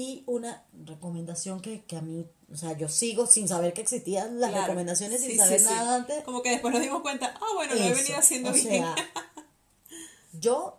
[0.00, 4.38] Y una recomendación que, que a mí, o sea, yo sigo sin saber que existían
[4.38, 4.66] las Claro.
[4.66, 5.74] recomendaciones, sin Sí, saber sí, sí.
[5.74, 6.22] nada antes.
[6.22, 8.66] Como que después nos dimos cuenta, ah, bueno, lo he Eso, venido haciendo o bien.
[8.68, 8.94] sea,
[10.38, 10.78] yo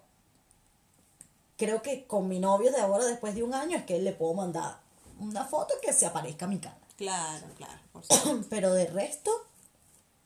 [1.57, 4.33] creo que con mi novio de ahora, después de un año, es que le puedo
[4.35, 4.79] mandar
[5.19, 6.77] una foto que se aparezca a mi cara.
[6.95, 8.45] claro, claro, por supuesto.
[8.49, 9.31] Pero de resto,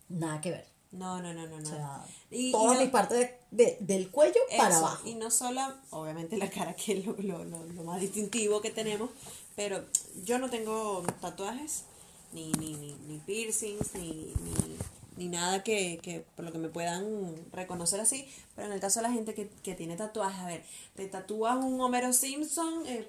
[0.09, 0.67] nada que ver.
[0.93, 1.63] No, no, no, no, no.
[1.63, 5.07] O sea, Y- y todas no- mis partes de- de- del cuello para abajo.
[5.07, 8.69] Y no solo, obviamente la cara que es lo, lo, lo, lo más distintivo que
[8.71, 9.09] tenemos,
[9.55, 9.83] pero
[10.23, 11.83] yo no tengo tatuajes,
[12.31, 14.09] ni, ni, ni, ni piercings, ni,
[14.43, 14.77] ni,
[15.17, 18.99] ni nada que, que por lo que me puedan reconocer así, pero en el caso
[18.99, 20.63] de la gente que, que tiene tatuajes, a ver,
[20.95, 23.07] te tatúas un Homero Simpson eh,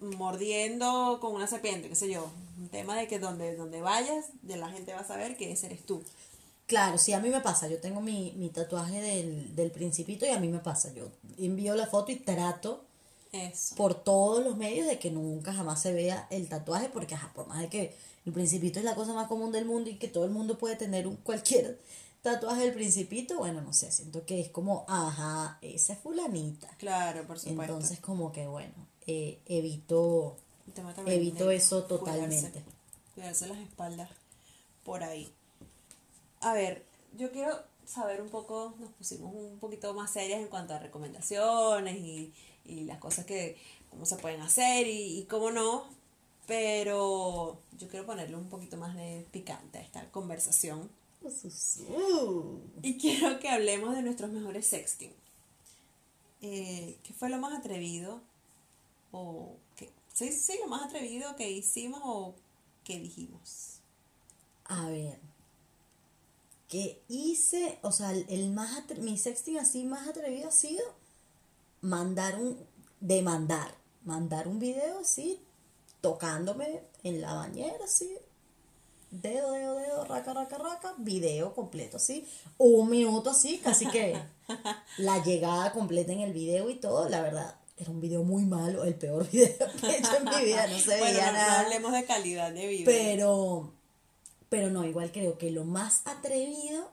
[0.00, 4.56] mordiendo con una serpiente, qué sé yo, un tema de que donde, donde vayas, de
[4.56, 6.02] la gente va a saber que ese eres tú.
[6.66, 7.66] Claro, sí, a mí me pasa.
[7.68, 10.92] Yo tengo mi, mi tatuaje del, del principito y a mí me pasa.
[10.94, 11.08] Yo
[11.38, 12.84] envío la foto y trato
[13.32, 13.74] Eso.
[13.74, 17.48] por todos los medios de que nunca jamás se vea el tatuaje, porque ajá, por
[17.48, 20.24] más de que el principito es la cosa más común del mundo y que todo
[20.24, 21.80] el mundo puede tener un, cualquier
[22.22, 26.68] tatuaje del principito, bueno, no sé, siento que es como, ajá, esa es fulanita.
[26.78, 27.62] Claro, por supuesto.
[27.62, 28.74] Entonces como que bueno,
[29.10, 30.36] eh, evito
[31.46, 32.62] de eso totalmente.
[33.14, 34.10] Cuidarse las espaldas
[34.84, 35.32] por ahí.
[36.40, 36.84] A ver,
[37.16, 41.96] yo quiero saber un poco, nos pusimos un poquito más serias en cuanto a recomendaciones
[41.96, 42.32] y,
[42.64, 43.56] y las cosas que,
[43.90, 45.84] cómo se pueden hacer y, y cómo no,
[46.46, 50.88] pero yo quiero ponerle un poquito más de picante a esta conversación
[52.82, 55.12] y quiero que hablemos de nuestros mejores sexting.
[56.42, 58.20] Eh, ¿Qué fue lo más atrevido?
[59.12, 59.90] O qué?
[60.12, 62.34] Sí, sí, lo más atrevido que hicimos o
[62.84, 63.80] que dijimos.
[64.64, 65.18] A ver,
[66.68, 70.82] que hice, o sea, el, el más atre- mi sexting así más atrevido ha sido
[71.80, 72.58] mandar un,
[73.00, 75.40] demandar, mandar un video así,
[76.00, 78.10] tocándome en la bañera así,
[79.10, 82.26] dedo, dedo, dedo, raca, raca, raca, video completo así,
[82.58, 84.20] un minuto así, casi que
[84.98, 87.56] la llegada completa en el video y todo, la verdad.
[87.80, 90.78] Era un video muy malo, el peor video que he hecho en mi vida, no
[90.78, 92.84] se bueno, veía no, hablemos de calidad de video.
[92.84, 93.72] Pero,
[94.50, 96.90] pero no, igual creo que lo más atrevido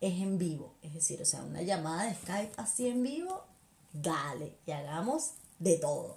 [0.00, 0.74] es en vivo.
[0.82, 3.42] Es decir, o sea, una llamada de Skype así en vivo,
[3.92, 6.16] dale, y hagamos de todo.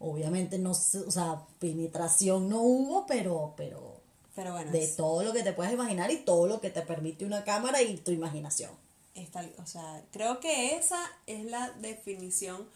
[0.00, 4.00] Obviamente no, o sea, penetración no hubo, pero, pero
[4.34, 6.82] Pero bueno, de es- todo lo que te puedes imaginar y todo lo que te
[6.82, 8.72] permite una cámara y tu imaginación.
[9.14, 12.66] es tal- o sea, creo que esa es la definición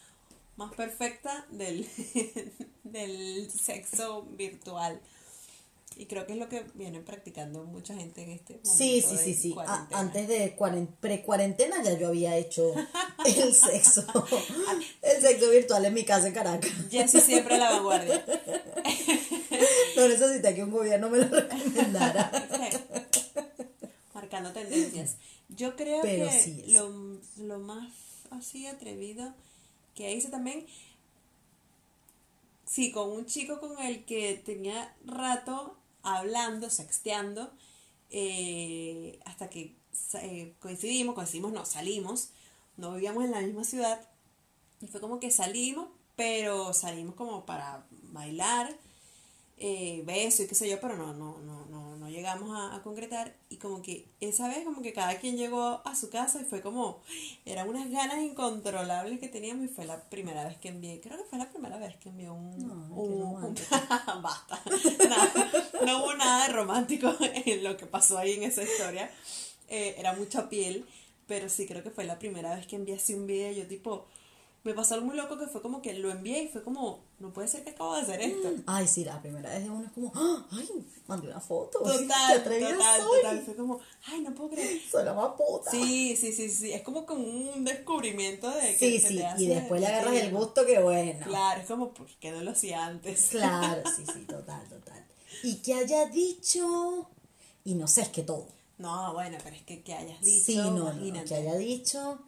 [0.57, 1.87] más perfecta del,
[2.85, 5.01] del sexo virtual.
[5.99, 8.71] Y creo que es lo que viene practicando mucha gente en este momento.
[8.71, 9.57] Sí, sí, de sí, sí.
[9.93, 12.75] Antes de cuaren- pre-cuarentena ya yo había hecho
[13.25, 14.05] el sexo,
[15.01, 16.71] el sexo virtual en mi casa en Caracas.
[16.91, 18.25] Jessie siempre a la vanguardia.
[19.97, 22.31] No necesité que un gobierno me lo recomendara.
[24.13, 25.17] Marcando tendencias.
[25.49, 26.93] Yo creo Pero que sí, lo,
[27.39, 27.89] lo más
[28.31, 29.33] así atrevido
[29.97, 30.65] que hice también,
[32.65, 37.51] sí, con un chico con el que tenía rato hablando, sexteando,
[38.11, 39.75] eh, hasta que
[40.21, 42.31] eh, coincidimos, coincidimos, no, salimos,
[42.77, 44.09] no vivíamos en la misma ciudad,
[44.81, 48.77] y fue como que salimos, pero salimos como para bailar,
[49.57, 51.86] eh, beso y qué sé yo, pero no, no, no, no
[52.17, 53.37] llegamos a, a concretar.
[53.51, 56.61] Y como que esa vez como que cada quien llegó a su casa y fue
[56.63, 57.01] como,
[57.45, 61.25] eran unas ganas incontrolables que teníamos y fue la primera vez que envié, creo que
[61.25, 62.57] fue la primera vez que envié un...
[62.59, 63.77] Qué un- romántico.
[64.17, 64.61] un- basta.
[65.09, 65.51] Nada,
[65.87, 69.11] no hubo nada de romántico en lo que pasó ahí en esa historia.
[69.69, 70.85] Eh, era mucha piel,
[71.27, 73.53] pero sí creo que fue la primera vez que envié así un video.
[73.53, 74.07] Yo tipo,
[74.67, 77.33] me pasó algo muy loco que fue como que lo envié y fue como, no
[77.33, 78.53] puede ser que acabo de hacer esto.
[78.67, 80.45] Ay, sí, la primera vez de uno es como, ¡Ah!
[80.51, 80.69] ay,
[81.07, 81.79] mandé una foto.
[81.85, 83.17] ¿Qué Total, total, soy?
[83.23, 83.43] total.
[83.45, 84.81] Fue como, ay, no puedo creer.
[84.91, 85.71] Soy la más puta.
[85.71, 86.73] Sí, sí, sí, sí.
[86.73, 89.87] Es como como un descubrimiento de que sí, se sí, te hace y después le
[89.87, 91.25] agarras el gusto, que bueno.
[91.25, 93.29] Claro, es como, ¿por qué no lo hacía antes?
[93.31, 95.07] Claro, sí, sí, total, total.
[95.45, 97.09] Y que haya dicho,
[97.65, 98.49] y no sé, es que todo.
[98.79, 101.29] No, bueno, pero es que que hayas dicho, sí, no, no, no, imagínate.
[101.29, 102.19] que haya dicho,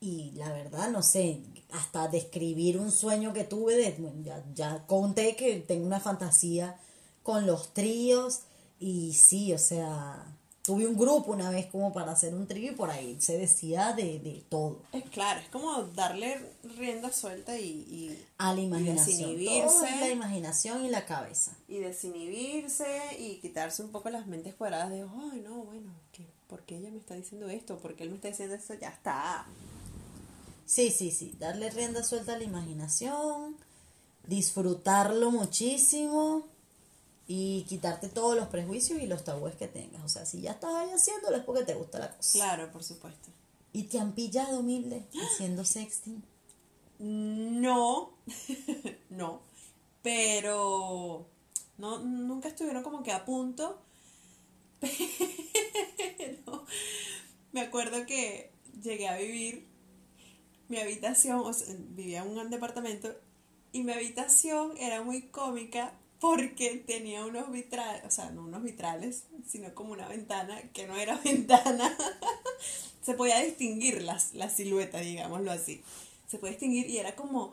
[0.00, 1.40] y la verdad, no sé,
[1.72, 6.78] hasta describir un sueño que tuve, de, bueno, ya, ya conté que tengo una fantasía
[7.22, 8.40] con los tríos,
[8.78, 10.24] y sí, o sea,
[10.62, 13.92] tuve un grupo una vez como para hacer un trío y por ahí se decía
[13.92, 14.82] de, de todo.
[14.92, 16.38] Es claro, es como darle
[16.76, 19.18] rienda suelta y, y, A la imaginación.
[19.18, 19.68] desinhibirse.
[19.68, 21.52] Todo es la imaginación y la cabeza.
[21.68, 22.86] y desinhibirse
[23.18, 26.90] y quitarse un poco las mentes cuadradas de, ay, no, bueno, ¿qué, ¿por qué ella
[26.90, 27.78] me está diciendo esto?
[27.78, 28.74] ¿Por qué él me está diciendo esto?
[28.74, 29.46] Ya está.
[30.70, 33.56] Sí, sí, sí, darle rienda suelta a la imaginación,
[34.28, 36.46] disfrutarlo muchísimo
[37.26, 40.04] y quitarte todos los prejuicios y los tabúes que tengas.
[40.04, 42.30] O sea, si ya estás ahí haciéndolo es porque te gusta la cosa.
[42.34, 43.30] Claro, por supuesto.
[43.72, 46.22] ¿Y te han pillado, humilde, haciendo sexting?
[47.00, 48.12] No,
[49.10, 49.40] no,
[50.02, 51.26] pero
[51.78, 53.82] no, nunca estuvieron como que a punto,
[54.80, 56.64] pero
[57.50, 59.68] me acuerdo que llegué a vivir
[60.70, 61.44] mi habitación,
[61.96, 63.12] vivía en un departamento
[63.72, 69.24] y mi habitación era muy cómica porque tenía unos vitrales, o sea, no unos vitrales,
[69.48, 71.96] sino como una ventana que no era ventana.
[73.02, 75.82] Se podía distinguir las, la silueta, digámoslo así.
[76.28, 77.52] Se puede distinguir y era como,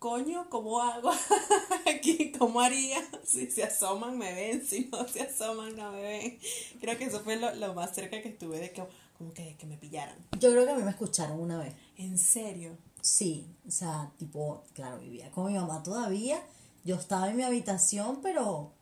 [0.00, 1.12] coño, ¿cómo hago
[1.86, 2.32] aquí?
[2.36, 3.00] ¿Cómo haría?
[3.24, 6.38] Si se asoman me ven, si no se asoman no me ven.
[6.80, 8.82] Creo que eso fue lo, lo más cerca que estuve de que,
[9.18, 10.16] como que, que me pillaran.
[10.38, 11.74] Yo creo que a mí me escucharon una vez.
[11.96, 12.78] ¿En serio?
[13.00, 16.40] Sí, o sea, tipo, claro, vivía con mi mamá todavía.
[16.84, 18.72] Yo estaba en mi habitación, pero,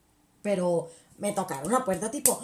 [0.42, 2.40] pero me tocaron la puerta tipo,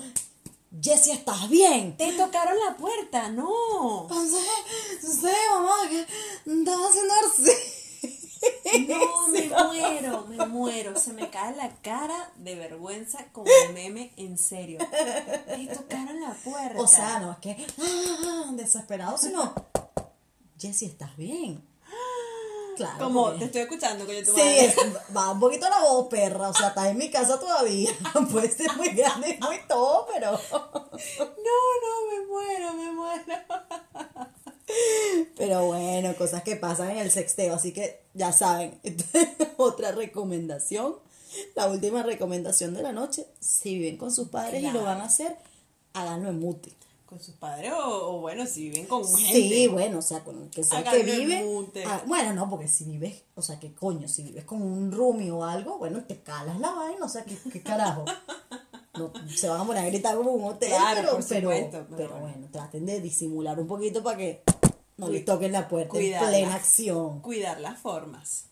[0.81, 1.97] Jessie, ¿estás bien?
[1.99, 3.29] ¡Te tocaron la puerta!
[3.29, 4.09] ¡No!
[4.09, 6.01] Sé, sé, mamá, que
[6.51, 7.53] estaba haciendo así.
[8.89, 10.99] No, me muero, me muero.
[10.99, 14.79] Se me cae la cara de vergüenza como el meme, en serio.
[15.47, 16.81] Te tocaron la puerta.
[16.81, 19.55] O sea, no es que ah, desesperado, sino
[20.59, 21.63] Jessie, ¿estás bien?
[22.75, 23.05] Claro.
[23.05, 24.65] como te estoy escuchando, coño, tu Sí, madre.
[24.67, 24.77] es-
[25.15, 26.49] va un poquito la voz, perra.
[26.49, 27.91] O sea, estás en mi casa todavía.
[28.33, 30.31] Puede ser muy grande y muy todo, pero.
[30.33, 33.25] No, no, me muero, me muero.
[35.37, 37.55] Pero bueno, cosas que pasan en el sexteo.
[37.55, 38.79] Así que ya saben.
[39.57, 40.97] Otra recomendación.
[41.55, 43.27] La última recomendación de la noche.
[43.41, 45.37] Si viven con sus padres y lo van a hacer,
[45.95, 46.73] háganlo en mute.
[47.07, 49.35] Con sus padres o, o bueno, si viven con gente.
[49.35, 51.85] Sí, bueno, o sea, con el que sea que Háganlo vive.
[51.87, 55.31] ah, bueno, no, porque si vives, o sea, que coño, si vives con un roomie
[55.31, 58.07] o algo, bueno, te calas la vaina, o sea, ¿qué, qué carajo?
[58.95, 61.51] No, se van a poner a gritar como un hotel, Claro, pero,
[61.97, 64.43] pero, bueno, traten de disimular un poquito para que
[64.97, 67.21] no Cuid- les toquen la puerta en plena acción.
[67.21, 68.45] Cuidar las formas.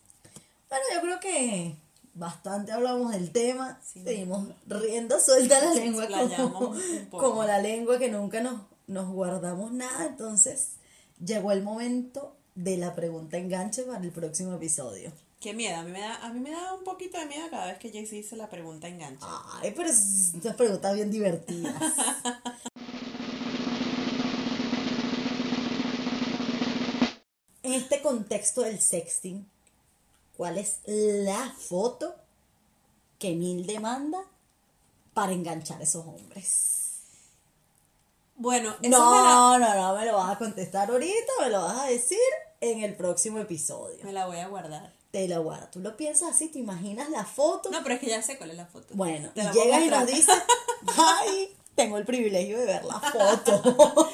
[0.69, 1.75] Bueno, yo creo que
[2.13, 3.79] bastante hablamos del tema.
[3.83, 4.03] Sí.
[4.03, 6.75] Seguimos riendo suelta la lengua como,
[7.11, 10.05] como la lengua que nunca nos, nos guardamos nada.
[10.05, 10.73] Entonces,
[11.23, 15.11] llegó el momento de la pregunta enganche para el próximo episodio.
[15.39, 17.65] Qué miedo, a mí me da, a mí me da un poquito de miedo cada
[17.65, 19.25] vez que Jaycee dice la pregunta engancha.
[19.61, 21.73] Ay, pero es unas preguntas bien divertidas.
[27.71, 29.47] en este contexto del sexting,
[30.35, 32.15] ¿cuál es la foto
[33.17, 34.19] que Mil demanda
[35.13, 36.81] para enganchar a esos hombres?
[38.35, 41.79] Bueno, eso la, No, no, no, me lo vas a contestar ahorita, me lo vas
[41.81, 42.17] a decir
[42.59, 44.03] en el próximo episodio.
[44.03, 44.91] me la voy a guardar.
[45.11, 47.69] Te la guardas, tú lo piensas así, te imaginas la foto.
[47.69, 48.87] No, pero es que ya sé cuál es la foto.
[48.95, 50.35] Bueno, Te la llegas y nos dices,
[50.97, 53.61] ay, tengo el privilegio de ver la foto.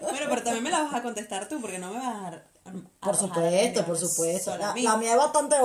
[0.00, 2.34] Bueno, pero también me la vas a contestar tú porque no me vas a dar.
[2.34, 2.49] a
[3.00, 4.56] Por supuesto, por supuesto.
[4.56, 4.82] La, mí.
[4.82, 5.56] la mía es bastante.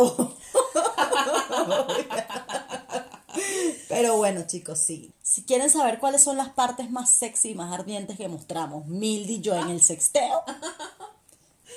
[3.90, 5.12] Pero bueno, chicos, sí.
[5.22, 9.36] Si quieren saber cuáles son las partes más sexy y más ardientes que mostramos Mildy
[9.36, 10.44] y yo en el sexteo,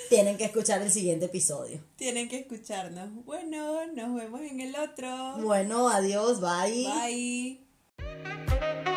[0.09, 1.79] tienen que escuchar el siguiente episodio.
[1.95, 3.09] Tienen que escucharnos.
[3.25, 5.35] Bueno, nos vemos en el otro.
[5.37, 6.87] Bueno, adiós, bye.
[7.97, 8.88] Bye.